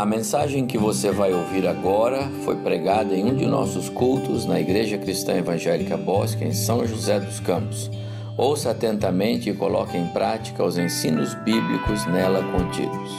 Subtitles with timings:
[0.00, 4.58] A mensagem que você vai ouvir agora foi pregada em um de nossos cultos na
[4.58, 7.90] Igreja Cristã Evangélica Bosque, em São José dos Campos.
[8.34, 13.10] Ouça atentamente e coloque em prática os ensinos bíblicos nela contidos.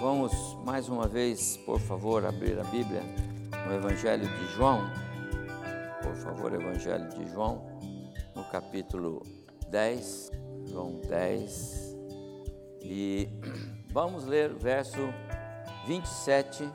[0.00, 0.32] Vamos
[0.64, 3.04] mais uma vez, por favor, abrir a Bíblia
[3.68, 4.80] no Evangelho de João.
[6.02, 7.62] Por favor, Evangelho de João,
[8.34, 9.22] no capítulo
[9.70, 10.32] 10.
[10.66, 11.96] João 10.
[12.82, 13.28] E
[13.90, 14.98] Vamos ler o verso
[15.86, 16.70] 27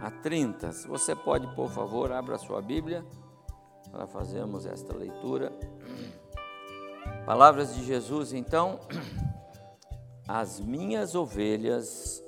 [0.00, 0.72] a 30.
[0.72, 3.04] Se você pode, por favor, abra sua Bíblia
[3.90, 5.52] para fazermos esta leitura.
[7.26, 8.80] Palavras de Jesus, então.
[10.26, 12.24] As minhas ovelhas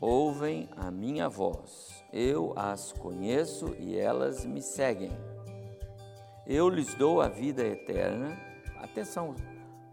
[0.00, 5.10] ouvem a minha voz, eu as conheço e elas me seguem.
[6.46, 8.38] Eu lhes dou a vida eterna.
[8.76, 9.34] Atenção,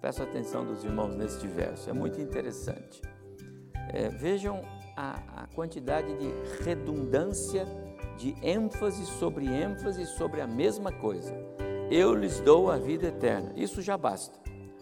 [0.02, 3.02] Peço a atenção dos irmãos neste verso, é muito interessante.
[3.94, 4.62] É, vejam
[4.98, 7.68] a, a quantidade de redundância,
[8.18, 11.34] de ênfase sobre ênfase sobre a mesma coisa.
[11.92, 13.52] Eu lhes dou a vida eterna.
[13.56, 14.40] Isso já basta.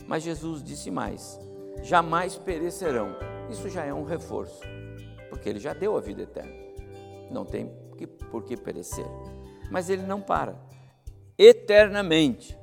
[0.07, 1.39] Mas Jesus disse mais:
[1.83, 3.15] jamais perecerão.
[3.49, 4.61] Isso já é um reforço,
[5.29, 6.53] porque ele já deu a vida eterna.
[7.31, 7.71] Não tem
[8.31, 9.05] por que perecer.
[9.71, 10.55] Mas ele não para.
[11.37, 12.58] Eternamente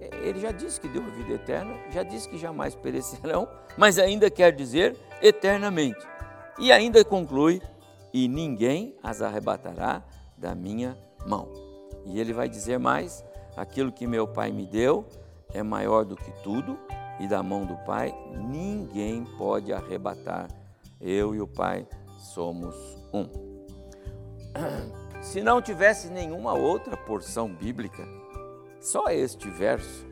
[0.00, 4.30] ele já disse que deu a vida eterna, já disse que jamais perecerão, mas ainda
[4.30, 6.06] quer dizer eternamente.
[6.58, 7.60] E ainda conclui:
[8.12, 10.02] e ninguém as arrebatará
[10.36, 11.48] da minha mão.
[12.04, 13.24] E ele vai dizer mais:
[13.56, 15.06] aquilo que meu Pai me deu
[15.52, 16.78] é maior do que tudo,
[17.18, 18.14] e da mão do Pai
[18.50, 20.48] ninguém pode arrebatar.
[21.00, 21.86] Eu e o Pai
[22.18, 22.74] somos
[23.12, 23.28] um.
[25.20, 28.06] Se não tivesse nenhuma outra porção bíblica,
[28.86, 30.06] só este verso,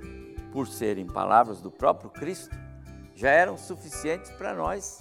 [0.52, 2.52] por serem palavras do próprio Cristo,
[3.14, 5.00] já eram suficientes para nós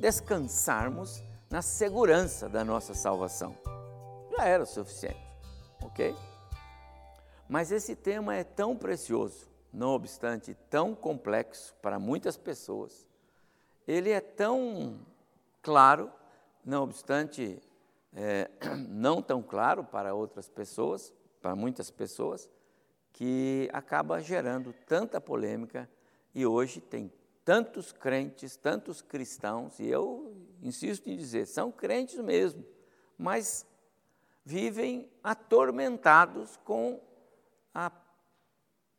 [0.00, 3.56] descansarmos na segurança da nossa salvação.
[4.36, 5.22] Já era suficiente,
[5.84, 6.16] ok?
[7.48, 13.06] Mas esse tema é tão precioso, não obstante tão complexo para muitas pessoas,
[13.86, 14.98] ele é tão
[15.62, 16.10] claro,
[16.64, 17.62] não obstante
[18.12, 18.50] é,
[18.88, 22.50] não tão claro para outras pessoas, para muitas pessoas,
[23.14, 25.88] que acaba gerando tanta polêmica
[26.34, 27.10] e hoje tem
[27.44, 32.66] tantos crentes, tantos cristãos, e eu insisto em dizer, são crentes mesmo,
[33.16, 33.64] mas
[34.44, 37.00] vivem atormentados com
[37.72, 37.92] a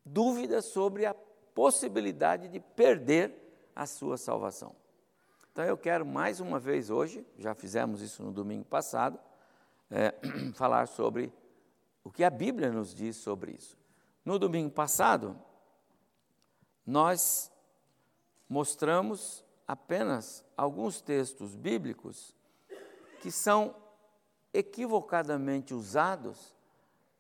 [0.06, 1.14] dúvida sobre a
[1.54, 3.34] possibilidade de perder
[3.76, 4.74] a sua salvação.
[5.52, 9.20] Então eu quero mais uma vez hoje, já fizemos isso no domingo passado,
[9.92, 10.14] é,
[10.56, 11.34] falar sobre
[12.02, 13.85] o que a Bíblia nos diz sobre isso.
[14.26, 15.40] No domingo passado,
[16.84, 17.52] nós
[18.50, 22.36] mostramos apenas alguns textos bíblicos
[23.22, 23.76] que são
[24.52, 26.56] equivocadamente usados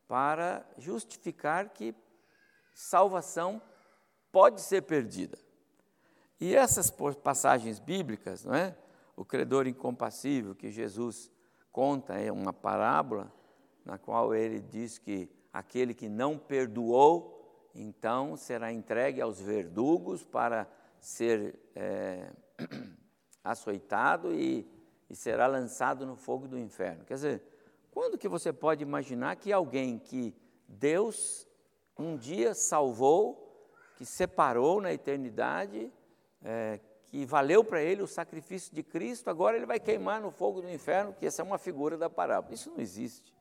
[0.07, 1.93] para justificar que
[2.73, 3.61] salvação
[4.31, 5.37] pode ser perdida.
[6.39, 6.91] E essas
[7.23, 8.75] passagens bíblicas, não é?
[9.15, 11.31] O credor incompassível que Jesus
[11.71, 13.31] conta é uma parábola
[13.85, 20.67] na qual ele diz que Aquele que não perdoou, então será entregue aos verdugos para
[20.99, 22.29] ser é,
[23.41, 24.67] açoitado e,
[25.09, 27.05] e será lançado no fogo do inferno.
[27.05, 27.43] Quer dizer,
[27.89, 30.35] quando que você pode imaginar que alguém que
[30.67, 31.47] Deus
[31.97, 35.89] um dia salvou, que separou na eternidade,
[36.43, 40.59] é, que valeu para ele o sacrifício de Cristo, agora ele vai queimar no fogo
[40.59, 42.53] do inferno, que essa é uma figura da parábola.
[42.53, 43.33] Isso não existe.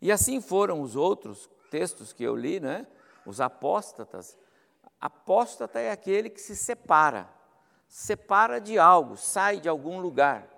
[0.00, 2.86] E assim foram os outros textos que eu li, né?
[3.26, 4.38] os apóstatas.
[5.00, 7.28] Apóstata é aquele que se separa,
[7.88, 10.48] separa de algo, sai de algum lugar.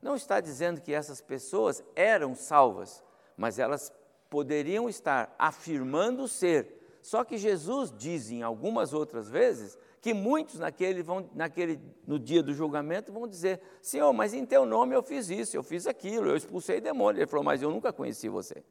[0.00, 3.02] Não está dizendo que essas pessoas eram salvas,
[3.36, 3.92] mas elas
[4.28, 6.98] poderiam estar afirmando ser.
[7.02, 12.42] Só que Jesus diz em algumas outras vezes que muitos naquele, vão, naquele, no dia
[12.42, 16.30] do julgamento vão dizer: Senhor, mas em teu nome eu fiz isso, eu fiz aquilo,
[16.30, 17.20] eu expulsei demônio.
[17.20, 18.64] Ele falou: Mas eu nunca conheci você.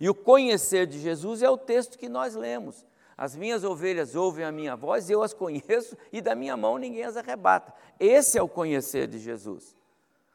[0.00, 2.86] E o conhecer de Jesus é o texto que nós lemos.
[3.16, 7.04] As minhas ovelhas ouvem a minha voz, eu as conheço e da minha mão ninguém
[7.04, 7.72] as arrebata.
[8.00, 9.76] Esse é o conhecer de Jesus.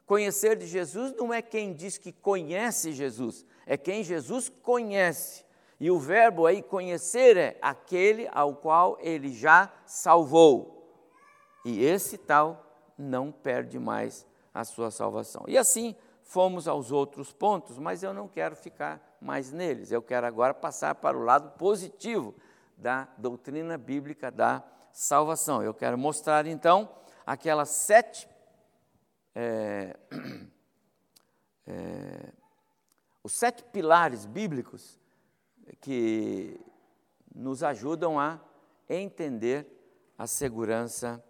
[0.06, 5.44] Conhecer de Jesus não é quem diz que conhece Jesus, é quem Jesus conhece.
[5.80, 10.92] E o verbo aí conhecer é aquele ao qual ele já salvou.
[11.64, 12.64] E esse tal
[12.96, 15.44] não perde mais a sua salvação.
[15.46, 15.94] E assim
[16.24, 19.92] fomos aos outros pontos, mas eu não quero ficar mais neles.
[19.92, 22.34] Eu quero agora passar para o lado positivo
[22.76, 25.62] da doutrina bíblica da salvação.
[25.62, 26.88] Eu quero mostrar então
[27.24, 28.28] aquelas sete.
[29.34, 29.96] É,
[31.66, 32.32] é,
[33.22, 34.98] os sete pilares bíblicos
[35.80, 36.60] que
[37.34, 38.40] nos ajudam a
[38.88, 39.66] entender
[40.16, 41.22] a segurança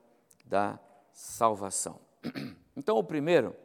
[0.44, 0.78] da
[1.12, 2.00] salvação.
[2.78, 3.56] Então, o primeiro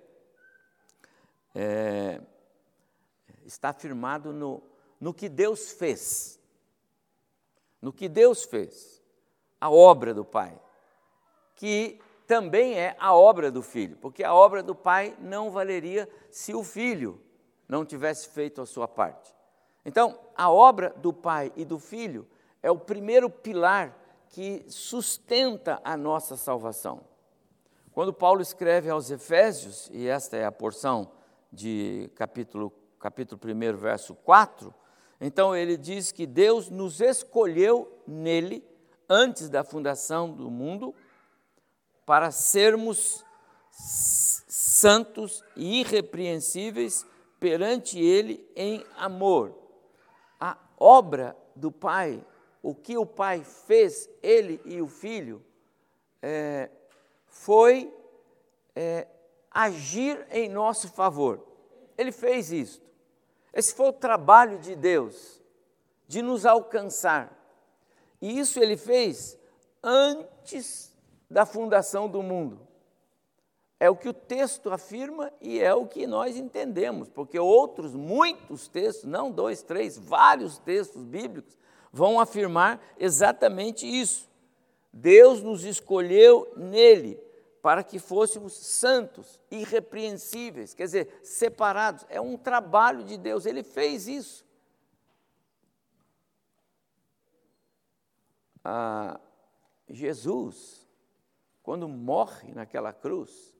[1.54, 2.20] é,
[3.46, 4.64] está afirmado no,
[5.00, 6.40] no que Deus fez.
[7.80, 9.04] No que Deus fez,
[9.62, 10.60] a obra do Pai,
[11.54, 16.56] que também é a obra do Filho, porque a obra do Pai não valeria se
[16.56, 17.22] o Filho
[17.68, 19.31] não tivesse feito a sua parte.
[19.85, 22.27] Então, a obra do Pai e do Filho
[22.62, 23.97] é o primeiro pilar
[24.30, 27.01] que sustenta a nossa salvação.
[27.91, 31.12] Quando Paulo escreve aos Efésios, e esta é a porção
[31.51, 34.74] de capítulo, capítulo 1, verso 4,
[35.21, 38.65] então ele diz que Deus nos escolheu nele,
[39.07, 40.95] antes da fundação do mundo,
[42.06, 43.24] para sermos
[43.69, 47.06] santos e irrepreensíveis
[47.39, 49.62] perante Ele em amor.
[50.83, 52.21] Obra do Pai,
[52.62, 55.41] o que o Pai fez, Ele e o Filho,
[56.21, 56.69] é,
[57.25, 57.94] foi
[58.75, 59.07] é,
[59.50, 61.41] agir em nosso favor.
[61.97, 62.81] Ele fez isso.
[63.53, 65.41] Esse foi o trabalho de Deus,
[66.06, 67.31] de nos alcançar.
[68.21, 69.39] E isso ele fez
[69.81, 70.94] antes
[71.29, 72.59] da fundação do mundo.
[73.80, 78.68] É o que o texto afirma e é o que nós entendemos, porque outros, muitos
[78.68, 81.58] textos, não dois, três, vários textos bíblicos,
[81.92, 84.30] vão afirmar exatamente isso.
[84.92, 87.20] Deus nos escolheu nele
[87.62, 92.06] para que fôssemos santos, irrepreensíveis, quer dizer, separados.
[92.10, 94.46] É um trabalho de Deus, ele fez isso.
[98.64, 99.20] Ah,
[99.90, 100.88] Jesus,
[101.62, 103.52] quando morre naquela cruz,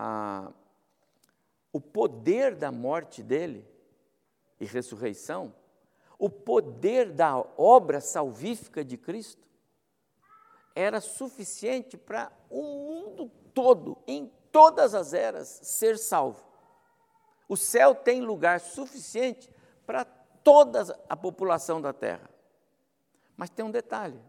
[0.00, 0.52] a,
[1.72, 3.68] o poder da morte dele
[4.60, 5.52] e ressurreição,
[6.16, 9.44] o poder da obra salvífica de Cristo,
[10.72, 16.46] era suficiente para o mundo todo, em todas as eras, ser salvo.
[17.48, 19.50] O céu tem lugar suficiente
[19.84, 22.30] para toda a população da terra.
[23.36, 24.20] Mas tem um detalhe: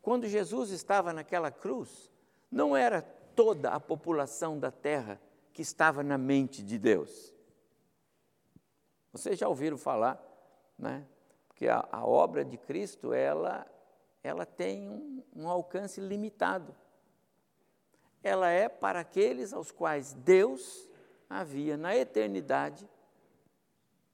[0.00, 2.10] quando Jesus estava naquela cruz,
[2.50, 3.02] não era
[3.34, 5.20] toda a população da terra
[5.52, 7.32] que estava na mente de Deus.
[9.12, 10.22] Vocês já ouviram falar,
[10.78, 11.06] né?
[11.48, 13.66] Porque a, a obra de Cristo, ela,
[14.22, 16.74] ela tem um, um alcance limitado.
[18.22, 20.88] Ela é para aqueles aos quais Deus
[21.28, 22.88] havia, na eternidade,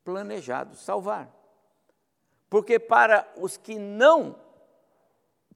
[0.05, 1.31] planejado salvar.
[2.49, 4.37] Porque para os que não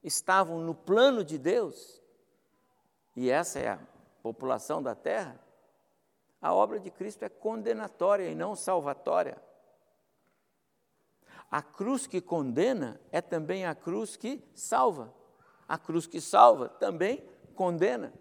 [0.03, 2.02] estavam no plano de Deus,
[3.15, 3.79] e essa é a
[4.21, 5.39] população da terra,
[6.41, 9.41] a obra de Cristo é condenatória e não salvatória.
[11.49, 15.13] A cruz que condena é também a cruz que salva.
[15.67, 17.23] A cruz que salva também
[17.55, 18.11] condena.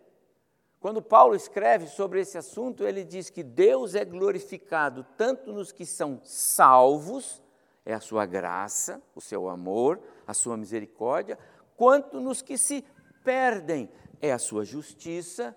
[0.79, 5.87] Quando Paulo escreve sobre esse assunto, ele diz que Deus é glorificado tanto nos que
[5.87, 7.43] são salvos,
[7.87, 11.39] é a sua graça, o seu amor, a sua misericórdia,
[11.77, 12.85] quanto nos que se
[13.25, 13.89] perdem,
[14.23, 15.55] é a sua justiça,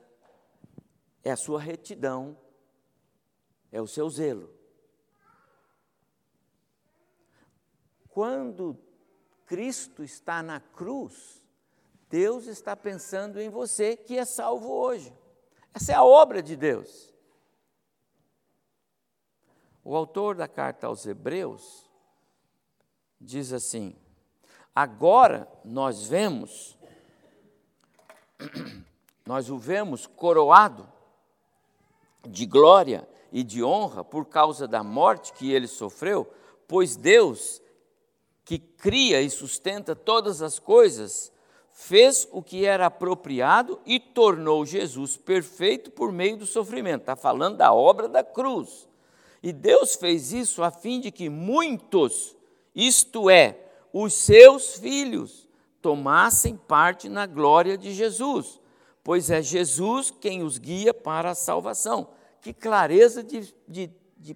[1.24, 2.36] é a sua retidão,
[3.72, 4.52] é o seu zelo.
[8.10, 8.76] Quando
[9.46, 11.44] Cristo está na cruz,
[12.10, 15.16] Deus está pensando em você que é salvo hoje.
[15.72, 17.14] Essa é a obra de Deus.
[19.84, 21.88] O autor da carta aos Hebreus
[23.22, 23.96] diz assim:
[24.74, 26.76] Agora nós vemos
[29.26, 30.88] nós o vemos coroado
[32.28, 36.32] de glória e de honra por causa da morte que ele sofreu,
[36.68, 37.62] pois Deus,
[38.44, 41.32] que cria e sustenta todas as coisas,
[41.72, 47.02] fez o que era apropriado e tornou Jesus perfeito por meio do sofrimento.
[47.02, 48.88] Está falando da obra da cruz.
[49.44, 52.36] E Deus fez isso a fim de que muitos,
[52.74, 53.60] isto é,
[53.92, 55.45] os seus filhos,
[55.86, 58.60] tomassem parte na glória de Jesus,
[59.04, 62.10] pois é Jesus quem os guia para a salvação.
[62.42, 64.36] Que clareza de, de, de,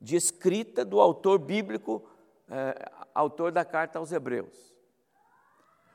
[0.00, 2.02] de escrita do autor bíblico,
[2.50, 4.74] é, autor da carta aos Hebreus.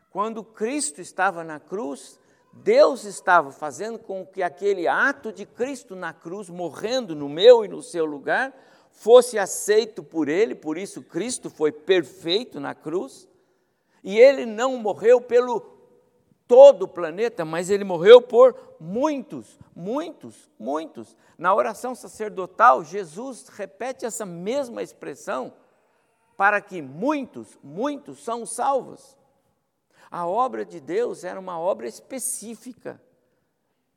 [0.09, 2.17] Quando Cristo estava na cruz,
[2.53, 7.67] Deus estava fazendo com que aquele ato de Cristo na cruz, morrendo no meu e
[7.67, 8.55] no seu lugar,
[8.89, 13.27] fosse aceito por Ele, por isso Cristo foi perfeito na cruz.
[14.03, 15.59] E ele não morreu pelo
[16.47, 21.15] todo o planeta, mas ele morreu por muitos, muitos, muitos.
[21.37, 25.53] Na oração sacerdotal, Jesus repete essa mesma expressão
[26.37, 29.17] para que muitos, muitos são salvos.
[30.09, 33.01] A obra de Deus era uma obra específica.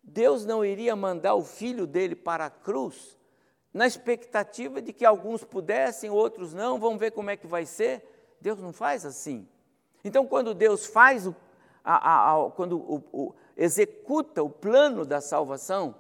[0.03, 3.17] Deus não iria mandar o filho dele para a cruz
[3.73, 8.37] na expectativa de que alguns pudessem, outros não, vamos ver como é que vai ser.
[8.41, 9.49] Deus não faz assim.
[10.05, 11.35] Então, quando Deus faz o,
[11.85, 15.95] a, a, a, quando o, o, executa o plano da salvação,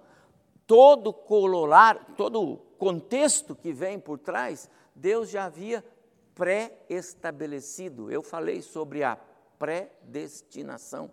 [0.66, 5.84] todo cololar, todo contexto que vem por trás, Deus já havia
[6.34, 8.10] pré-estabelecido.
[8.10, 9.18] Eu falei sobre a
[9.58, 11.10] predestinação.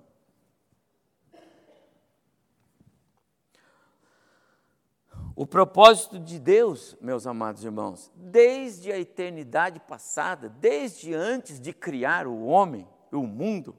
[5.39, 12.25] O propósito de Deus, meus amados irmãos, desde a eternidade passada, desde antes de criar
[12.25, 13.77] o homem, o mundo,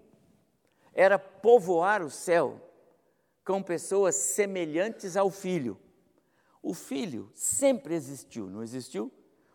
[0.94, 2.60] era povoar o céu
[3.44, 5.76] com pessoas semelhantes ao Filho.
[6.62, 9.10] O Filho sempre existiu, não existiu?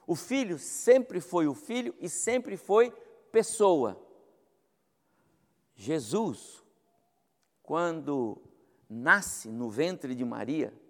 [0.05, 2.91] O Filho sempre foi o Filho e sempre foi
[3.31, 3.97] pessoa.
[5.73, 6.61] Jesus,
[7.61, 8.41] quando
[8.89, 10.82] nasce no ventre de Maria,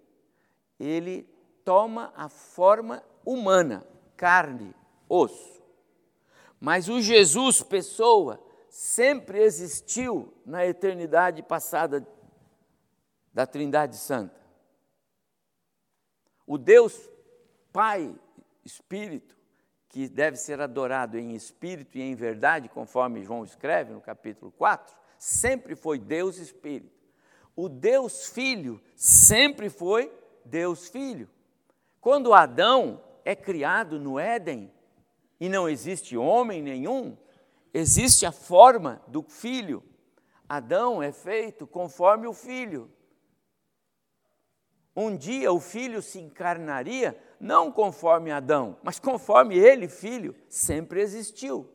[0.84, 1.28] ele
[1.64, 3.86] toma a forma humana,
[4.16, 4.74] carne,
[5.08, 5.62] osso.
[6.60, 12.06] Mas o Jesus, pessoa, sempre existiu na eternidade passada
[13.32, 14.40] da Trindade Santa.
[16.46, 17.08] O Deus
[17.72, 18.14] Pai,
[18.64, 19.36] Espírito,
[19.88, 24.94] que deve ser adorado em espírito e em verdade, conforme João escreve no capítulo 4,
[25.18, 26.92] sempre foi Deus Espírito.
[27.54, 30.12] O Deus Filho sempre foi
[30.44, 31.28] Deus Filho.
[32.00, 34.72] Quando Adão é criado no Éden
[35.40, 37.16] e não existe homem nenhum,
[37.72, 39.82] existe a forma do filho.
[40.48, 42.90] Adão é feito conforme o filho.
[44.94, 51.68] Um dia o filho se encarnaria não conforme Adão, mas conforme ele, filho, sempre existiu.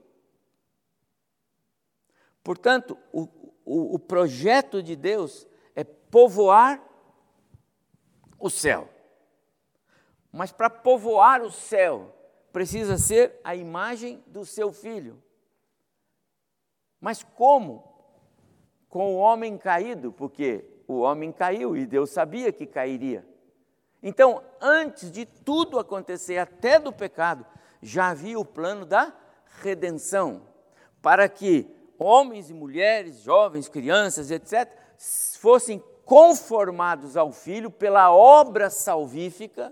[2.44, 3.28] Portanto, o,
[3.66, 5.46] o, o projeto de Deus
[5.76, 6.82] é povoar
[8.40, 8.88] o céu.
[10.32, 12.16] Mas para povoar o céu,
[12.52, 15.22] precisa ser a imagem do seu filho.
[17.00, 17.84] Mas como?
[18.88, 23.28] Com o homem caído, porque o homem caiu e Deus sabia que cairia.
[24.02, 27.46] Então, antes de tudo acontecer, até do pecado,
[27.82, 29.14] já havia o plano da
[29.62, 30.48] redenção,
[31.02, 31.68] para que
[31.98, 34.70] homens e mulheres, jovens, crianças, etc.,
[35.40, 39.72] fossem conformados ao Filho pela obra salvífica,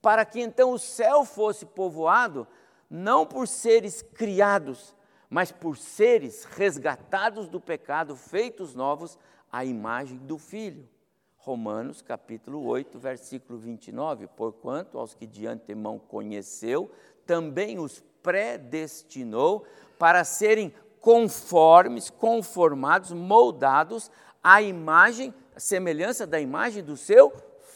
[0.00, 2.48] para que então o céu fosse povoado
[2.88, 4.96] não por seres criados,
[5.28, 9.18] mas por seres resgatados do pecado, feitos novos
[9.52, 10.88] à imagem do Filho.
[11.36, 16.90] Romanos capítulo 8, versículo 29, porquanto aos que de antemão conheceu,
[17.26, 19.66] também os predestinou
[19.98, 24.10] para serem conformes, conformados, moldados
[24.42, 27.32] à imagem semelhança da imagem do seu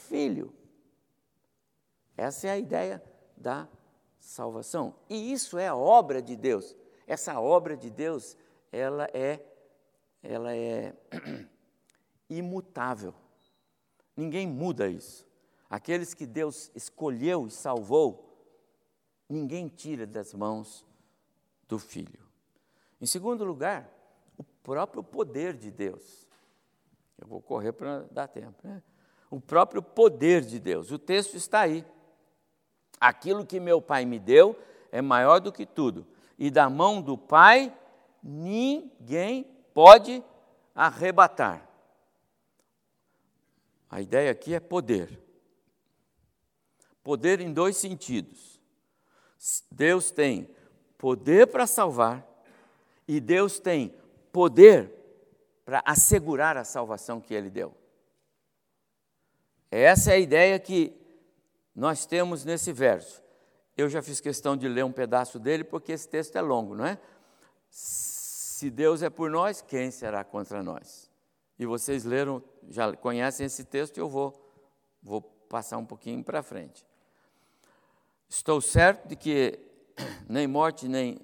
[0.09, 0.52] filho.
[2.16, 3.02] Essa é a ideia
[3.37, 3.69] da
[4.19, 4.95] salvação.
[5.09, 6.76] E isso é a obra de Deus.
[7.07, 8.37] Essa obra de Deus,
[8.73, 9.45] ela é
[10.23, 10.95] ela é
[12.31, 13.14] imutável.
[14.16, 15.26] Ninguém muda isso.
[15.69, 18.35] Aqueles que Deus escolheu e salvou,
[19.28, 20.87] ninguém tira das mãos
[21.69, 22.25] do filho.
[23.00, 23.90] Em segundo lugar,
[24.38, 26.26] o próprio poder de Deus.
[27.18, 28.56] Eu vou correr para dar tempo.
[28.66, 28.83] Né?
[29.30, 30.90] O próprio poder de Deus.
[30.90, 31.85] O texto está aí.
[33.00, 34.59] Aquilo que meu Pai me deu
[34.90, 36.06] é maior do que tudo.
[36.38, 37.73] E da mão do Pai
[38.23, 40.23] ninguém pode
[40.75, 41.68] arrebatar.
[43.90, 45.21] A ideia aqui é poder.
[47.02, 48.61] Poder em dois sentidos.
[49.71, 50.49] Deus tem
[50.97, 52.26] poder para salvar
[53.06, 53.94] e Deus tem
[54.33, 55.04] poder
[55.64, 57.75] para assegurar a salvação que ele deu.
[59.71, 60.97] Essa é a ideia que
[61.75, 63.23] nós temos nesse verso.
[63.76, 66.87] Eu já fiz questão de ler um pedaço dele porque esse texto é longo, não
[66.87, 66.99] é?
[67.71, 71.11] Se Deus é por nós, quem será contra nós?
[71.59, 74.33] E vocês leram, já conhecem esse texto, eu vou,
[75.02, 76.87] vou passar um pouquinho para frente.
[78.28, 79.59] Estou certo de que
[80.28, 81.18] nem morte, nem,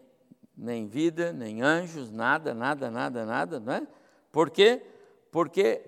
[0.56, 3.87] nem vida, nem anjos, nada, nada, nada, nada, não é?
[4.33, 4.83] Por quê?
[5.31, 5.83] Porque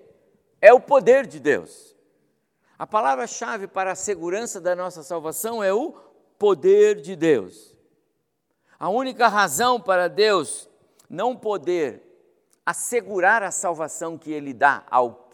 [0.61, 1.95] é o poder de Deus.
[2.77, 5.91] A palavra-chave para a segurança da nossa salvação é o
[6.37, 7.75] poder de Deus.
[8.79, 10.69] A única razão para Deus
[11.09, 12.01] não poder
[12.65, 15.29] assegurar a salvação que ele dá ao,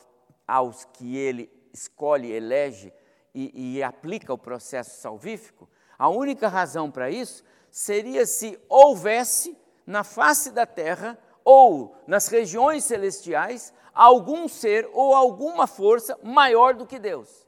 [0.48, 2.92] aos que ele escolhe, elege
[3.34, 10.04] e, e aplica o processo salvífico, a única razão para isso seria se houvesse na
[10.04, 16.98] face da terra ou nas regiões celestiais algum ser ou alguma força maior do que
[16.98, 17.48] Deus.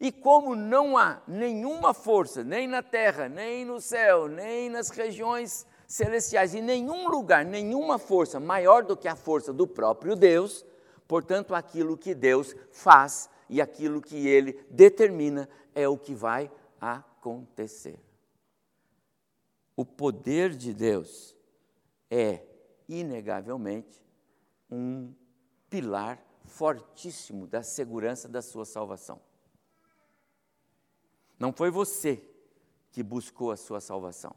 [0.00, 5.66] E como não há nenhuma força, nem na terra, nem no céu, nem nas regiões
[5.86, 10.64] celestiais, em nenhum lugar, nenhuma força maior do que a força do próprio Deus,
[11.06, 17.98] portanto, aquilo que Deus faz e aquilo que ele determina é o que vai acontecer.
[19.76, 21.36] O poder de Deus
[22.10, 22.44] é,
[22.88, 24.04] inegavelmente,
[24.70, 25.14] um
[25.68, 29.20] pilar fortíssimo da segurança da sua salvação.
[31.38, 32.22] Não foi você
[32.90, 34.34] que buscou a sua salvação.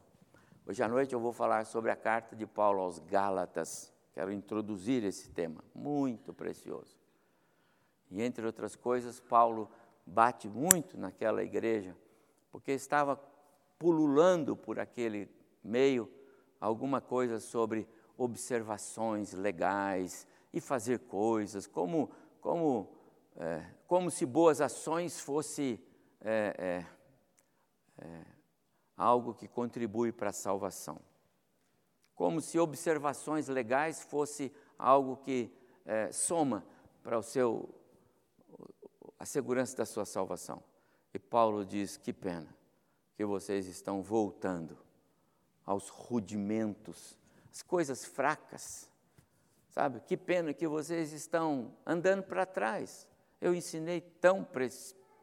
[0.66, 3.92] Hoje à noite eu vou falar sobre a carta de Paulo aos Gálatas.
[4.14, 6.96] Quero introduzir esse tema, muito precioso.
[8.10, 9.68] E entre outras coisas, Paulo
[10.06, 11.96] bate muito naquela igreja,
[12.50, 13.20] porque estava
[13.78, 15.28] pululando por aquele
[15.62, 16.08] meio
[16.64, 22.88] alguma coisa sobre observações legais e fazer coisas, como, como,
[23.36, 25.78] é, como se boas ações fosse
[26.22, 26.86] é,
[27.98, 28.24] é, é,
[28.96, 30.98] algo que contribui para a salvação.
[32.14, 35.52] Como se observações legais fosse algo que
[35.84, 36.64] é, soma
[37.02, 37.68] para o seu
[39.18, 40.62] a segurança da sua salvação.
[41.12, 42.56] E Paulo diz: que pena
[43.16, 44.83] que vocês estão voltando
[45.64, 47.18] aos rudimentos,
[47.50, 48.88] as coisas fracas.
[49.70, 50.00] Sabe?
[50.00, 53.08] Que pena que vocês estão andando para trás.
[53.40, 54.68] Eu ensinei tão pre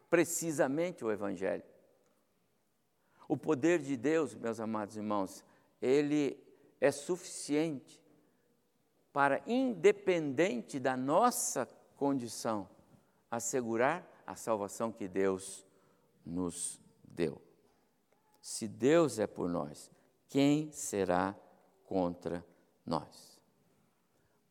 [0.10, 1.64] precisamente o Evangelho.
[3.30, 5.42] O poder de Deus, meus amados irmãos,
[5.82, 6.38] ele
[6.82, 8.02] é suficiente
[9.14, 12.68] para, independente da nossa condição,
[13.30, 15.66] assegurar a salvação que Deus
[16.26, 17.42] nos deu.
[18.42, 19.90] Se Deus é por nós,
[20.32, 21.36] quem será
[21.86, 22.44] contra
[22.84, 23.40] nós?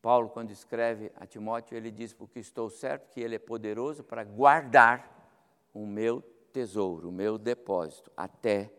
[0.01, 4.23] Paulo, quando escreve a Timóteo, ele diz: Porque estou certo que ele é poderoso para
[4.23, 5.29] guardar
[5.73, 6.21] o meu
[6.53, 8.73] tesouro, o meu depósito, até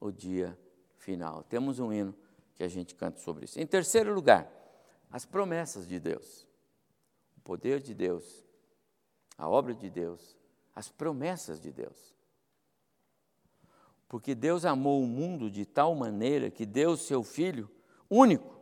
[0.00, 0.58] o dia
[0.96, 1.44] final.
[1.44, 2.12] Temos um hino
[2.56, 3.60] que a gente canta sobre isso.
[3.60, 4.50] Em terceiro lugar,
[5.08, 6.44] as promessas de Deus.
[7.36, 8.50] O poder de Deus
[9.40, 10.36] a obra de Deus,
[10.74, 12.14] as promessas de Deus.
[14.10, 17.70] Porque Deus amou o mundo de tal maneira que deu seu Filho
[18.10, 18.60] único,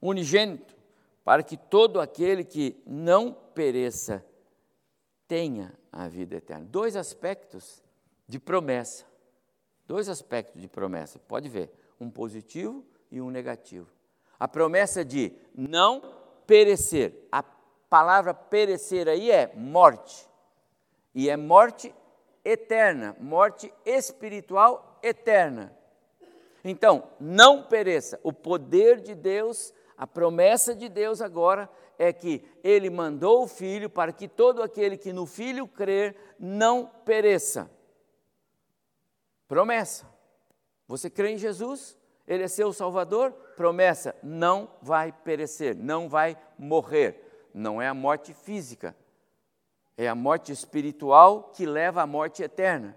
[0.00, 0.74] unigênito,
[1.22, 4.24] para que todo aquele que não pereça
[5.28, 6.64] tenha a vida eterna.
[6.64, 7.82] Dois aspectos
[8.26, 9.04] de promessa.
[9.86, 11.18] Dois aspectos de promessa.
[11.18, 13.86] Pode ver, um positivo e um negativo.
[14.38, 16.00] A promessa de não
[16.46, 17.28] perecer.
[17.30, 20.26] A palavra perecer aí é morte.
[21.14, 21.94] E é morte
[22.44, 25.76] eterna, morte espiritual eterna.
[26.64, 28.20] Então, não pereça.
[28.22, 33.88] O poder de Deus, a promessa de Deus agora é que ele mandou o filho
[33.88, 37.70] para que todo aquele que no filho crer não pereça.
[39.48, 40.06] Promessa.
[40.86, 41.96] Você crê em Jesus?
[42.26, 43.32] Ele é seu salvador?
[43.56, 48.96] Promessa: não vai perecer, não vai morrer não é a morte física,
[50.00, 52.96] é a morte espiritual que leva à morte eterna.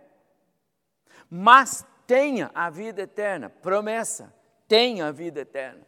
[1.30, 4.34] Mas tenha a vida eterna, promessa,
[4.70, 5.86] tenha a vida eterna.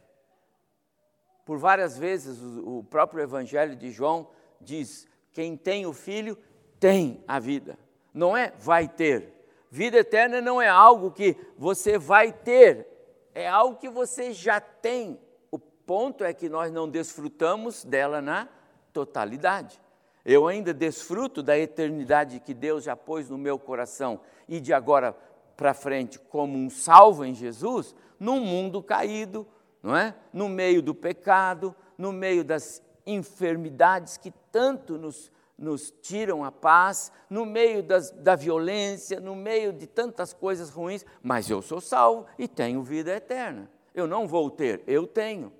[1.46, 4.28] Por várias vezes o próprio Evangelho de João
[4.60, 6.36] diz: quem tem o filho
[6.78, 7.78] tem a vida,
[8.12, 9.32] não é vai ter.
[9.70, 12.86] Vida eterna não é algo que você vai ter,
[13.34, 15.18] é algo que você já tem.
[15.50, 18.50] O ponto é que nós não desfrutamos dela na
[18.92, 19.80] totalidade.
[20.28, 25.16] Eu ainda desfruto da eternidade que Deus já pôs no meu coração e de agora
[25.56, 29.46] para frente como um salvo em Jesus, num mundo caído,
[29.80, 30.16] não é?
[30.32, 37.12] No meio do pecado, no meio das enfermidades que tanto nos, nos tiram a paz,
[37.30, 42.26] no meio das, da violência, no meio de tantas coisas ruins, mas eu sou salvo
[42.36, 43.70] e tenho vida eterna.
[43.94, 45.52] Eu não vou ter, eu tenho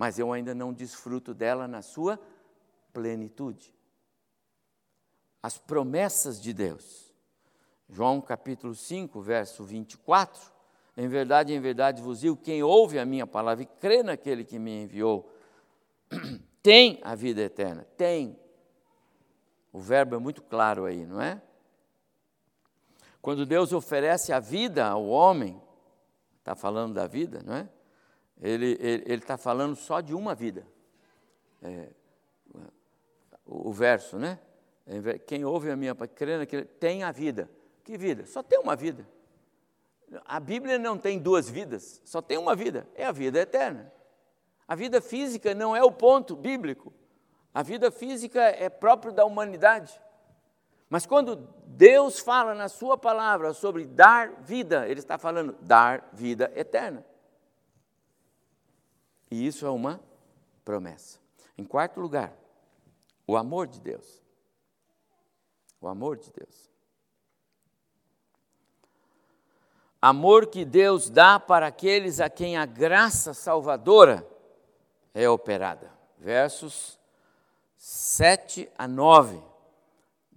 [0.00, 2.18] mas eu ainda não desfruto dela na sua
[3.00, 3.74] plenitude.
[5.42, 7.14] As promessas de Deus.
[7.88, 10.52] João capítulo 5, verso 24.
[10.96, 14.58] Em verdade, em verdade vos digo: quem ouve a minha palavra e crê naquele que
[14.58, 15.32] me enviou,
[16.62, 17.86] tem a vida eterna.
[17.96, 18.38] Tem.
[19.72, 21.40] O verbo é muito claro aí, não é?
[23.22, 25.60] Quando Deus oferece a vida ao homem,
[26.38, 27.68] está falando da vida, não é?
[28.42, 30.66] ele está falando só de uma vida.
[31.62, 31.90] É,
[33.50, 34.38] o, verso, né?
[35.26, 37.50] Quem ouve a minha crê naquele tem a vida.
[37.82, 38.24] Que vida?
[38.26, 39.06] Só tem uma vida.
[40.24, 43.92] A Bíblia não tem duas vidas, só tem uma vida, é a vida eterna.
[44.66, 46.92] A vida física não é o ponto bíblico.
[47.52, 50.00] A vida física é próprio da humanidade.
[50.88, 51.36] Mas quando
[51.66, 57.04] Deus fala na Sua palavra sobre dar vida, Ele está falando dar vida eterna.
[59.30, 60.00] E isso é uma
[60.64, 61.18] promessa.
[61.56, 62.32] Em quarto lugar,
[63.30, 64.20] o amor de Deus.
[65.80, 66.68] O amor de Deus.
[70.02, 74.26] Amor que Deus dá para aqueles a quem a graça salvadora
[75.14, 75.92] é operada.
[76.18, 76.98] Versos
[77.76, 79.40] 7 a 9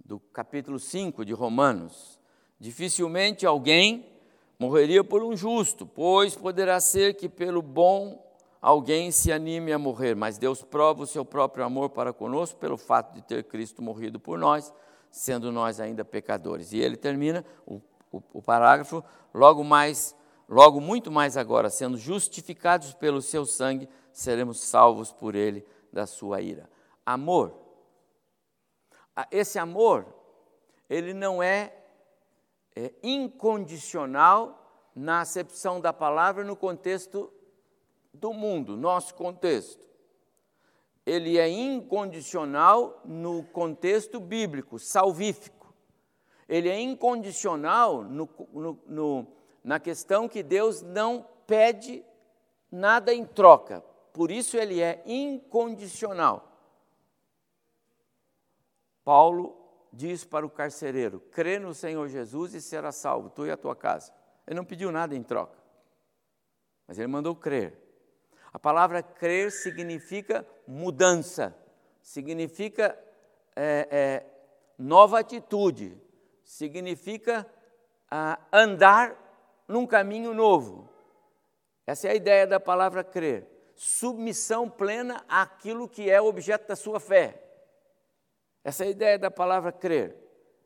[0.04, 2.20] do capítulo 5 de Romanos.
[2.60, 4.08] Dificilmente alguém
[4.56, 8.23] morreria por um justo, pois poderá ser que pelo bom
[8.64, 12.76] alguém se anime a morrer, mas Deus prova o seu próprio amor para conosco pelo
[12.76, 14.72] fato de ter Cristo morrido por nós,
[15.10, 16.72] sendo nós ainda pecadores.
[16.72, 20.16] E ele termina o, o, o parágrafo, logo mais,
[20.48, 26.40] logo muito mais agora, sendo justificados pelo seu sangue, seremos salvos por ele da sua
[26.40, 26.70] ira.
[27.04, 27.64] Amor
[29.30, 30.06] esse amor,
[30.88, 31.72] ele não é,
[32.74, 34.60] é incondicional
[34.94, 37.32] na acepção da palavra no contexto
[38.14, 39.84] do mundo, nosso contexto.
[41.04, 45.74] Ele é incondicional no contexto bíblico, salvífico.
[46.48, 49.26] Ele é incondicional no, no, no,
[49.62, 52.04] na questão que Deus não pede
[52.70, 53.82] nada em troca.
[54.12, 56.52] Por isso ele é incondicional.
[59.04, 59.54] Paulo
[59.92, 63.76] diz para o carcereiro: crê no Senhor Jesus e será salvo, tu e a tua
[63.76, 64.12] casa.
[64.46, 65.58] Ele não pediu nada em troca,
[66.86, 67.83] mas ele mandou crer.
[68.54, 71.52] A palavra crer significa mudança,
[72.00, 72.96] significa
[73.56, 74.26] é, é,
[74.78, 76.00] nova atitude,
[76.44, 77.44] significa
[78.08, 79.16] ah, andar
[79.66, 80.88] num caminho novo.
[81.84, 83.44] Essa é a ideia da palavra crer.
[83.74, 87.42] Submissão plena àquilo que é objeto da sua fé.
[88.62, 90.16] Essa é a ideia da palavra crer.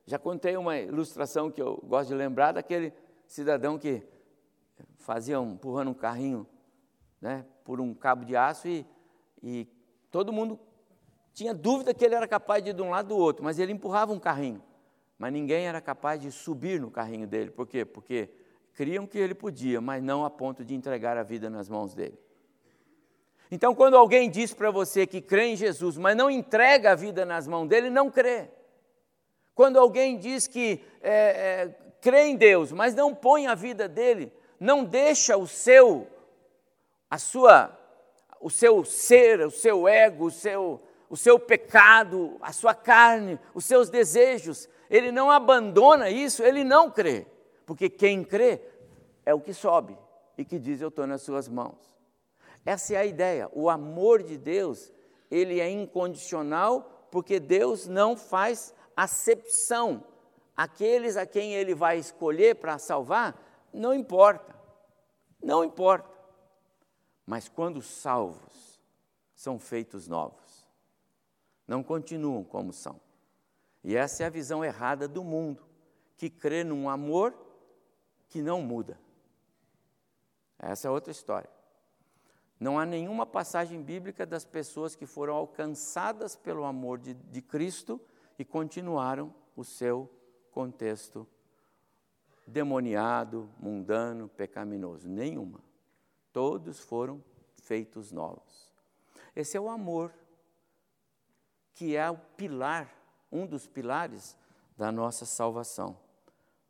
[0.05, 2.93] Já contei uma ilustração que eu gosto de lembrar daquele
[3.27, 4.07] cidadão que
[4.99, 6.47] fazia um, empurrando um carrinho
[7.21, 8.87] né, por um cabo de aço e,
[9.43, 9.69] e
[10.11, 10.59] todo mundo
[11.33, 13.73] tinha dúvida que ele era capaz de ir de um lado do outro, mas ele
[13.73, 14.63] empurrava um carrinho.
[15.19, 17.51] Mas ninguém era capaz de subir no carrinho dele.
[17.51, 17.85] Por quê?
[17.85, 18.29] Porque
[18.73, 22.19] criam que ele podia, mas não a ponto de entregar a vida nas mãos dele.
[23.51, 27.25] Então, quando alguém diz para você que crê em Jesus, mas não entrega a vida
[27.25, 28.49] nas mãos dele, não crê.
[29.55, 34.33] Quando alguém diz que é, é, crê em Deus, mas não põe a vida dele,
[34.61, 36.07] não deixa o seu,
[37.11, 37.77] a sua,
[38.41, 43.65] o seu ser, o seu ego, o seu, o seu pecado, a sua carne, os
[43.65, 47.27] seus desejos, ele não abandona isso, ele não crê.
[47.67, 48.63] Porque quem crê
[49.25, 49.99] é o que sobe
[50.37, 51.77] e que diz: Eu estou nas suas mãos.
[52.65, 53.51] Essa é a ideia.
[53.53, 54.93] O amor de Deus,
[55.31, 60.05] ele é incondicional porque Deus não faz acepção.
[60.57, 63.41] Aqueles a quem ele vai escolher para salvar,
[63.73, 64.55] não importa.
[65.43, 66.18] Não importa.
[67.29, 68.81] Mas quando salvos,
[69.35, 70.67] são feitos novos.
[71.67, 72.99] Não continuam como são.
[73.85, 75.63] E essa é a visão errada do mundo,
[76.17, 77.39] que crê num amor
[78.31, 78.99] que não muda.
[80.59, 81.51] Essa é outra história.
[82.59, 88.01] Não há nenhuma passagem bíblica das pessoas que foram alcançadas pelo amor de, de Cristo
[88.39, 90.11] e continuaram o seu
[90.51, 91.29] contexto
[92.47, 95.07] demoniado, mundano, pecaminoso.
[95.07, 95.68] Nenhuma.
[96.39, 97.21] Todos foram
[97.65, 98.73] feitos novos.
[99.35, 100.15] Esse é o amor,
[101.75, 102.95] que é o pilar,
[103.33, 104.37] um dos pilares
[104.77, 105.99] da nossa salvação.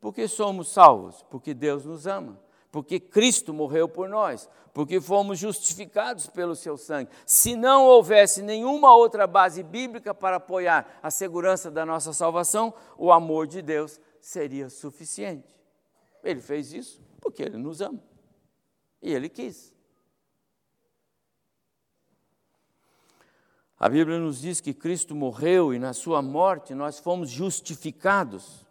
[0.00, 1.22] Por que somos salvos?
[1.28, 7.10] Porque Deus nos ama porque Cristo morreu por nós, porque fomos justificados pelo seu sangue.
[7.26, 13.10] Se não houvesse nenhuma outra base bíblica para apoiar a segurança da nossa salvação, o
[13.10, 15.54] amor de Deus seria suficiente.
[16.22, 18.07] Ele fez isso porque ele nos ama.
[19.00, 19.74] E ele quis.
[23.78, 28.66] A Bíblia nos diz que Cristo morreu e na sua morte nós fomos justificados.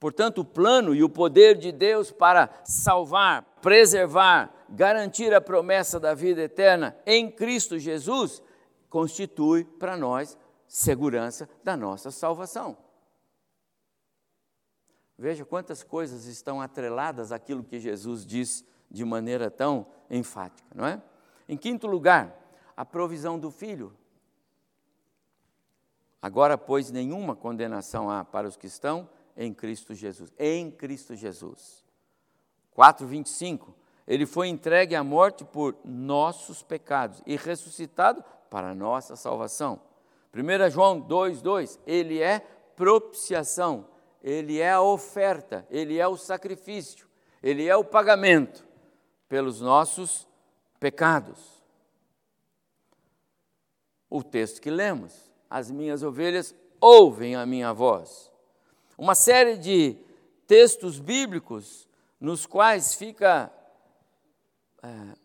[0.00, 6.14] Portanto, o plano e o poder de Deus para salvar, preservar, garantir a promessa da
[6.14, 8.42] vida eterna em Cristo Jesus
[8.90, 12.76] constitui para nós segurança da nossa salvação.
[15.18, 21.00] Veja quantas coisas estão atreladas àquilo que Jesus diz de maneira tão enfática, não é?
[21.48, 22.36] Em quinto lugar,
[22.76, 23.96] a provisão do Filho.
[26.20, 30.32] Agora, pois, nenhuma condenação há para os que estão em Cristo Jesus.
[30.38, 31.84] Em Cristo Jesus.
[32.74, 33.74] 4:25.
[34.06, 39.80] Ele foi entregue à morte por nossos pecados e ressuscitado para nossa salvação.
[40.32, 41.78] 1 João 2:2.
[41.86, 42.40] Ele é
[42.74, 43.86] propiciação,
[44.24, 47.06] ele é a oferta, ele é o sacrifício,
[47.42, 48.66] ele é o pagamento
[49.28, 50.26] pelos nossos
[50.80, 51.62] pecados.
[54.08, 58.32] O texto que lemos: As minhas ovelhas ouvem a minha voz.
[58.96, 59.98] Uma série de
[60.46, 61.86] textos bíblicos
[62.18, 63.52] nos quais fica
[64.82, 65.18] é,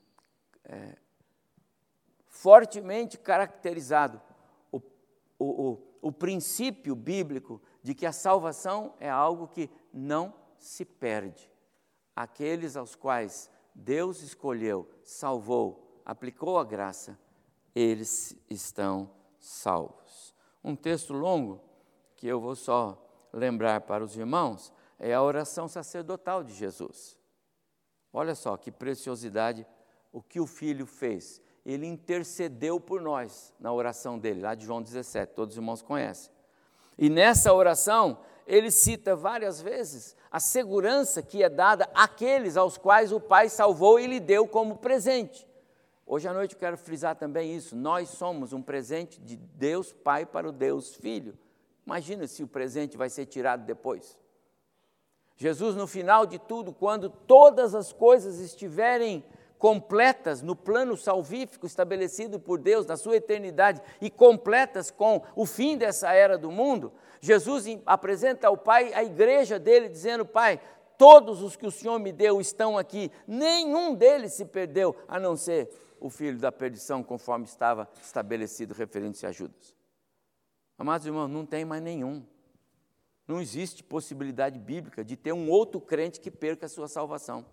[0.66, 0.98] é,
[2.28, 4.22] fortemente caracterizado
[4.70, 4.82] o,
[5.38, 11.50] o, o, o princípio bíblico de que a salvação é algo que não se perde.
[12.16, 17.18] Aqueles aos quais Deus escolheu, salvou, aplicou a graça,
[17.74, 20.36] eles estão salvos.
[20.64, 21.62] Um texto longo
[22.16, 27.18] que eu vou só lembrar para os irmãos é a oração sacerdotal de Jesus.
[28.12, 29.66] Olha só que preciosidade
[30.12, 31.42] o que o filho fez.
[31.66, 36.32] Ele intercedeu por nós na oração dele, lá de João 17, todos os irmãos conhecem.
[37.02, 43.14] E nessa oração, ele cita várias vezes a segurança que é dada àqueles aos quais
[43.14, 45.48] o Pai salvou e lhe deu como presente.
[46.06, 47.74] Hoje à noite eu quero frisar também isso.
[47.74, 51.38] Nós somos um presente de Deus Pai para o Deus Filho.
[51.86, 54.18] Imagina se o presente vai ser tirado depois.
[55.38, 59.24] Jesus, no final de tudo, quando todas as coisas estiverem
[59.60, 65.78] completas no plano salvífico estabelecido por Deus na sua eternidade e completas com o fim
[65.78, 70.62] dessa era do mundo, Jesus apresenta ao Pai a igreja dele, dizendo: Pai,
[70.98, 75.36] todos os que o Senhor me deu estão aqui, nenhum deles se perdeu, a não
[75.36, 75.70] ser
[76.00, 79.76] o filho da perdição, conforme estava estabelecido referente a Judas.
[80.78, 82.26] Amados irmãos, não tem mais nenhum.
[83.28, 87.46] Não existe possibilidade bíblica de ter um outro crente que perca a sua salvação.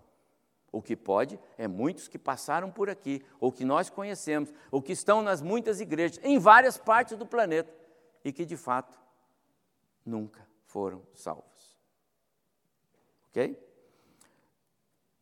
[0.71, 4.91] O que pode é muitos que passaram por aqui, ou que nós conhecemos, ou que
[4.91, 7.73] estão nas muitas igrejas, em várias partes do planeta,
[8.23, 8.97] e que de fato
[10.05, 11.77] nunca foram salvos.
[13.29, 13.57] Ok?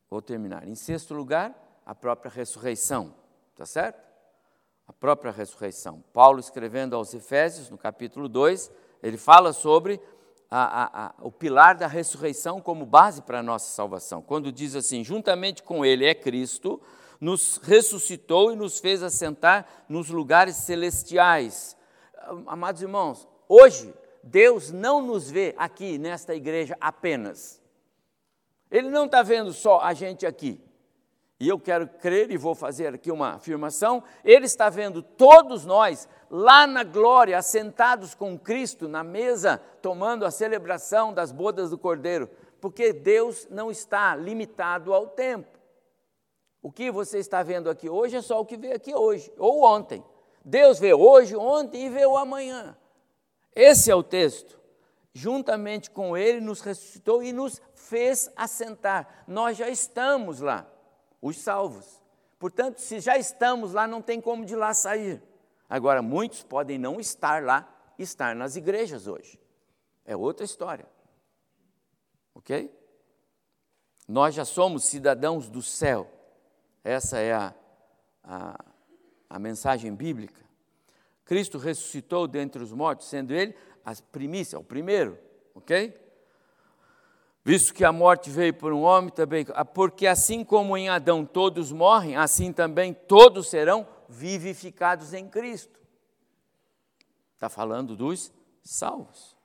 [0.10, 0.68] Vou terminar.
[0.68, 1.54] Em sexto lugar,
[1.86, 3.14] a própria ressurreição,
[3.56, 4.04] tá certo?
[4.88, 6.04] A própria ressurreição.
[6.14, 10.00] Paulo, escrevendo aos Efésios, no capítulo 2, ele fala sobre
[10.50, 14.22] a, a, a, o pilar da ressurreição como base para a nossa salvação.
[14.22, 16.82] Quando diz assim: juntamente com Ele é Cristo,
[17.20, 21.76] nos ressuscitou e nos fez assentar nos lugares celestiais.
[22.48, 27.62] Amados irmãos, hoje Deus não nos vê aqui nesta igreja apenas.
[28.72, 30.65] Ele não está vendo só a gente aqui
[31.40, 36.08] e eu quero crer e vou fazer aqui uma afirmação, ele está vendo todos nós
[36.30, 42.30] lá na glória, assentados com Cristo na mesa, tomando a celebração das bodas do Cordeiro,
[42.62, 45.60] porque Deus não está limitado ao tempo.
[46.62, 49.64] O que você está vendo aqui hoje é só o que veio aqui hoje, ou
[49.64, 50.04] ontem.
[50.44, 52.78] Deus vê hoje, ontem e vê o amanhã.
[53.54, 54.60] Esse é o texto.
[55.14, 59.24] Juntamente com Ele, nos ressuscitou e nos fez assentar.
[59.28, 60.68] Nós já estamos lá
[61.28, 62.00] os salvos.
[62.38, 65.24] Portanto, se já estamos lá, não tem como de lá sair.
[65.68, 69.40] Agora, muitos podem não estar lá, estar nas igrejas hoje.
[70.06, 70.88] É outra história.
[72.36, 72.72] Ok?
[74.08, 76.08] Nós já somos cidadãos do céu.
[76.84, 77.56] Essa é a,
[78.24, 78.66] a,
[79.28, 80.46] a mensagem bíblica.
[81.24, 85.18] Cristo ressuscitou dentre os mortos, sendo ele a primícia, o primeiro,
[85.56, 85.92] ok?
[87.48, 91.72] Visto que a morte veio por um homem também, porque assim como em Adão todos
[91.72, 95.80] morrem, assim também todos serão vivificados em Cristo.
[97.36, 99.38] Está falando dos salvos.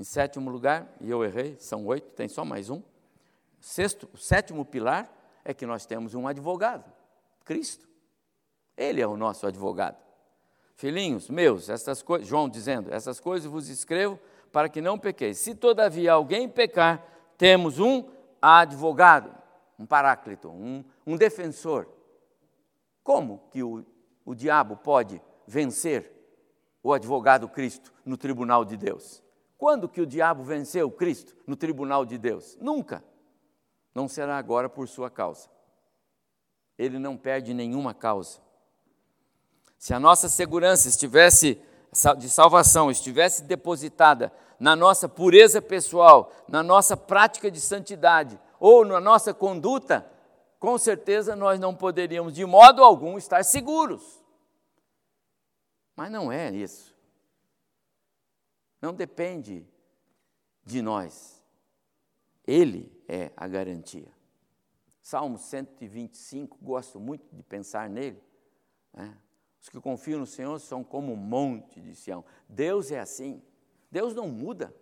[0.00, 2.82] Em sétimo lugar, e eu errei, são oito, tem só mais um.
[3.60, 5.08] Sexto, o sétimo pilar
[5.44, 6.90] é que nós temos um advogado,
[7.44, 7.88] Cristo.
[8.76, 9.96] Ele é o nosso advogado.
[10.74, 14.18] Filhinhos meus, essas coisas, João dizendo, essas coisas vos escrevo
[14.52, 15.38] para que não pequeis.
[15.38, 17.04] Se todavia alguém pecar,
[17.36, 18.08] temos um
[18.40, 19.34] advogado,
[19.78, 21.88] um paráclito, um, um defensor.
[23.02, 23.84] Como que o,
[24.24, 26.12] o diabo pode vencer
[26.82, 29.22] o advogado Cristo no tribunal de Deus?
[29.56, 32.56] Quando que o diabo venceu Cristo no tribunal de Deus?
[32.60, 33.04] Nunca.
[33.94, 35.48] Não será agora por sua causa.
[36.78, 38.40] Ele não perde nenhuma causa.
[39.76, 41.60] Se a nossa segurança estivesse
[42.18, 49.00] de salvação estivesse depositada na nossa pureza pessoal, na nossa prática de santidade ou na
[49.00, 50.06] nossa conduta
[50.60, 54.22] com certeza nós não poderíamos de modo algum estar seguros.
[55.96, 56.94] Mas não é isso.
[58.80, 59.66] Não depende
[60.62, 61.42] de nós.
[62.46, 64.12] Ele é a garantia.
[65.00, 68.22] Salmo 125, gosto muito de pensar nele.
[68.92, 69.16] Né?
[69.60, 72.24] Os que confiam no Senhor são como um monte de Sião.
[72.48, 73.42] Deus é assim.
[73.90, 74.74] Deus não muda.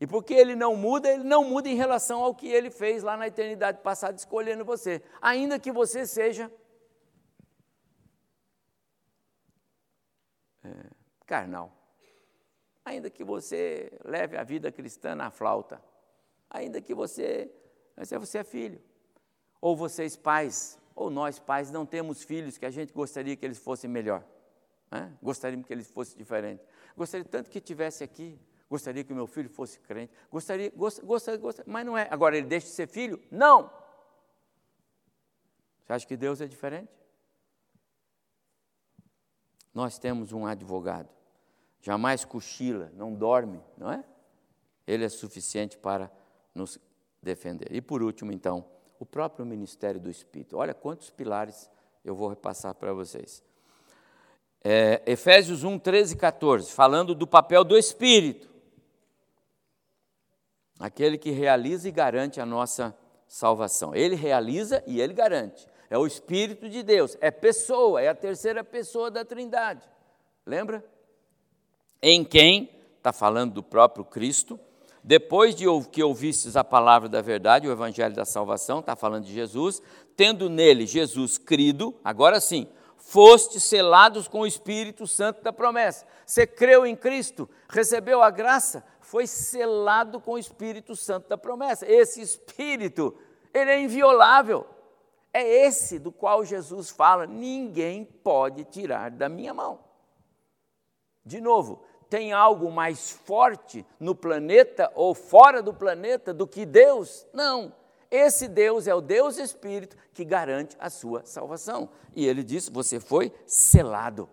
[0.00, 3.16] E porque ele não muda, ele não muda em relação ao que ele fez lá
[3.16, 5.02] na eternidade passada, escolhendo você.
[5.20, 6.52] Ainda que você seja
[10.62, 10.90] é,
[11.26, 11.72] carnal.
[12.84, 15.82] Ainda que você leve a vida cristã na flauta.
[16.50, 17.50] Ainda que você,
[17.96, 18.80] você é filho.
[19.60, 23.58] Ou vocês pais, ou nós pais, não temos filhos que a gente gostaria que eles
[23.58, 24.24] fossem melhor.
[24.90, 25.12] Né?
[25.22, 26.64] Gostaríamos que eles fossem diferentes.
[26.96, 28.38] Gostaria tanto que tivesse aqui.
[28.70, 30.12] Gostaria que meu filho fosse crente.
[30.30, 32.08] Gostaria, gostaria, gostaria, mas não é.
[32.10, 33.20] Agora ele deixa de ser filho?
[33.30, 33.70] Não.
[35.84, 36.90] Você acha que Deus é diferente?
[39.72, 41.08] Nós temos um advogado.
[41.80, 44.02] Jamais cochila, não dorme, não é?
[44.86, 46.10] Ele é suficiente para
[46.54, 46.78] nos
[47.20, 47.68] defender.
[47.70, 48.64] E por último, então,
[48.98, 50.56] o próprio ministério do Espírito.
[50.56, 51.70] Olha quantos pilares
[52.04, 53.42] eu vou repassar para vocês.
[54.62, 58.48] É, Efésios 1, 13 e 14, falando do papel do Espírito,
[60.78, 63.94] aquele que realiza e garante a nossa salvação.
[63.94, 65.66] Ele realiza e ele garante.
[65.90, 69.86] É o Espírito de Deus, é pessoa, é a terceira pessoa da Trindade.
[70.46, 70.84] Lembra?
[72.00, 74.58] Em quem, está falando do próprio Cristo,
[75.06, 79.34] depois de que ouvistes a palavra da verdade, o evangelho da salvação, está falando de
[79.34, 79.82] Jesus,
[80.16, 86.06] tendo nele Jesus crido, agora sim, foste selados com o Espírito Santo da promessa.
[86.24, 91.86] Você creu em Cristo, recebeu a graça, foi selado com o Espírito Santo da promessa.
[91.86, 93.14] Esse Espírito,
[93.52, 94.66] ele é inviolável.
[95.34, 99.80] É esse do qual Jesus fala: ninguém pode tirar da minha mão.
[101.26, 101.82] De novo,
[102.14, 107.26] tem algo mais forte no planeta ou fora do planeta do que Deus?
[107.32, 107.74] Não.
[108.08, 111.88] Esse Deus é o Deus Espírito que garante a sua salvação.
[112.14, 114.30] E ele diz: você foi selado.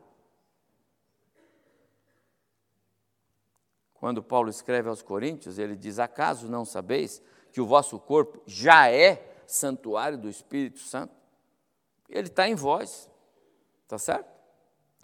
[3.95, 7.19] Quando Paulo escreve aos Coríntios, ele diz: Acaso não sabeis
[7.51, 11.15] que o vosso corpo já é santuário do Espírito Santo?
[12.07, 13.09] Ele está em vós,
[13.85, 14.40] está certo?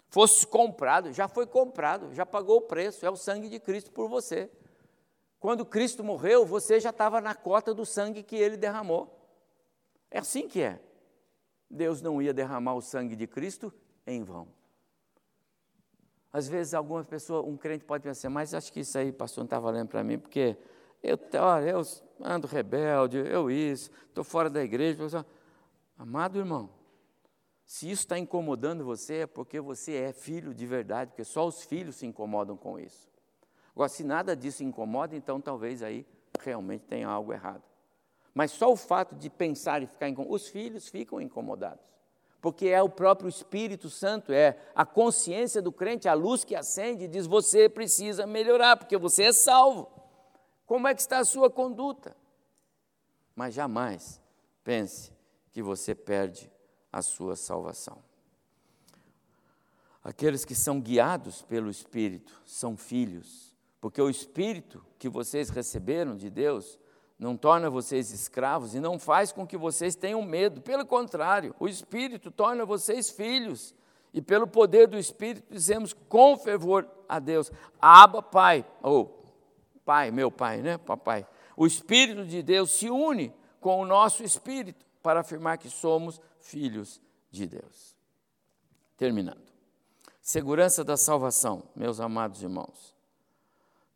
[0.08, 4.08] Fosse comprado, já foi comprado, já pagou o preço, é o sangue de Cristo por
[4.08, 4.50] você.
[5.38, 9.14] Quando Cristo morreu, você já estava na cota do sangue que ele derramou.
[10.10, 10.80] É assim que é.
[11.70, 13.72] Deus não ia derramar o sangue de Cristo
[14.06, 14.48] em vão.
[16.32, 19.46] Às vezes, alguma pessoa, um crente pode pensar, mas acho que isso aí, pastor, não
[19.46, 20.56] está valendo para mim, porque
[21.02, 21.82] eu, olha, eu
[22.20, 25.24] ando rebelde, eu isso, estou fora da igreja.
[25.96, 26.70] Amado irmão,
[27.68, 31.64] se isso está incomodando você, é porque você é filho de verdade, porque só os
[31.64, 33.06] filhos se incomodam com isso.
[33.74, 36.06] Agora, se nada disso incomoda, então talvez aí
[36.40, 37.62] realmente tenha algo errado.
[38.32, 41.84] Mas só o fato de pensar e ficar incomodado, os filhos ficam incomodados.
[42.40, 47.04] Porque é o próprio Espírito Santo, é a consciência do crente, a luz que acende
[47.04, 49.90] e diz: você precisa melhorar, porque você é salvo.
[50.64, 52.16] Como é que está a sua conduta?
[53.36, 54.22] Mas jamais
[54.64, 55.12] pense
[55.52, 56.50] que você perde
[56.92, 57.98] a sua salvação.
[60.02, 66.30] Aqueles que são guiados pelo Espírito são filhos, porque o Espírito que vocês receberam de
[66.30, 66.78] Deus
[67.18, 70.60] não torna vocês escravos e não faz com que vocês tenham medo.
[70.60, 73.74] Pelo contrário, o Espírito torna vocês filhos.
[74.14, 79.22] E pelo poder do Espírito dizemos com fervor a Deus: Abba, Pai, ou
[79.84, 81.26] Pai, meu Pai, né, Papai.
[81.56, 87.00] O Espírito de Deus se une com o nosso espírito para afirmar que somos filhos
[87.30, 87.96] de Deus.
[88.94, 89.50] Terminando.
[90.20, 92.94] Segurança da salvação, meus amados irmãos.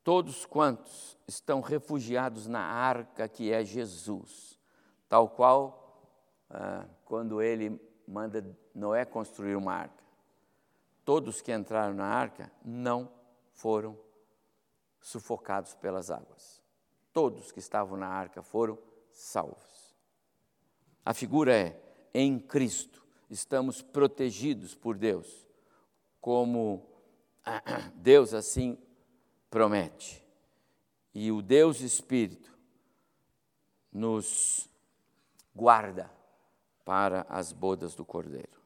[0.02, 4.58] Todos quantos estão refugiados na arca que é Jesus,
[5.06, 6.02] tal qual
[6.48, 8.42] ah, quando ele manda
[8.74, 10.02] Noé construir uma arca.
[11.04, 13.12] Todos que entraram na arca não
[13.52, 13.98] foram
[14.98, 16.62] sufocados pelas águas.
[17.12, 18.78] Todos que estavam na arca foram
[19.10, 19.81] salvos.
[21.04, 21.80] A figura é
[22.14, 25.46] em Cristo, estamos protegidos por Deus,
[26.20, 26.86] como
[27.96, 28.78] Deus assim
[29.50, 30.24] promete.
[31.14, 32.56] E o Deus Espírito
[33.92, 34.68] nos
[35.54, 36.10] guarda
[36.84, 38.62] para as bodas do Cordeiro.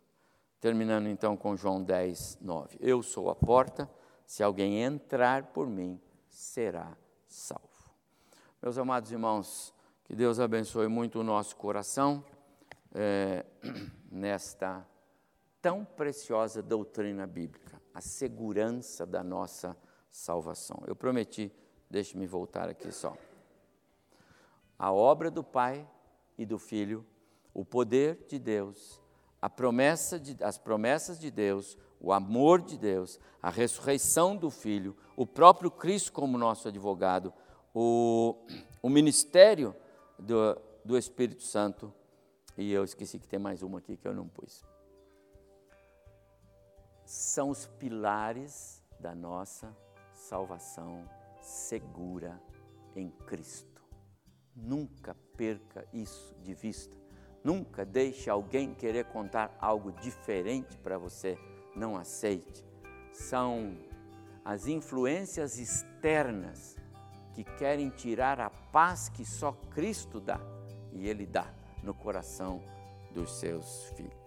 [0.60, 2.78] Terminando então com João 10, 9.
[2.80, 3.90] Eu sou a porta,
[4.26, 7.64] se alguém entrar por mim, será salvo.
[8.62, 9.74] Meus amados irmãos,
[10.06, 12.24] que Deus abençoe muito o nosso coração
[12.94, 13.44] é,
[14.08, 14.86] nesta
[15.60, 19.76] tão preciosa doutrina bíblica, a segurança da nossa
[20.08, 20.80] salvação.
[20.86, 21.52] Eu prometi,
[21.90, 23.16] deixe-me voltar aqui só.
[24.78, 25.84] A obra do Pai
[26.38, 27.04] e do Filho,
[27.52, 29.02] o poder de Deus,
[29.42, 34.96] a promessa de, as promessas de Deus, o amor de Deus, a ressurreição do Filho,
[35.16, 37.34] o próprio Cristo como nosso advogado,
[37.74, 38.36] o,
[38.80, 39.74] o ministério
[40.18, 41.92] do, do Espírito Santo,
[42.56, 44.64] e eu esqueci que tem mais uma aqui que eu não pus.
[47.04, 49.76] São os pilares da nossa
[50.12, 51.08] salvação
[51.40, 52.40] segura
[52.94, 53.82] em Cristo.
[54.54, 56.96] Nunca perca isso de vista.
[57.44, 61.38] Nunca deixe alguém querer contar algo diferente para você.
[61.76, 62.64] Não aceite.
[63.12, 63.76] São
[64.44, 66.75] as influências externas
[67.36, 70.40] que querem tirar a paz que só Cristo dá
[70.90, 71.46] e Ele dá
[71.82, 72.62] no coração
[73.12, 74.25] dos seus filhos.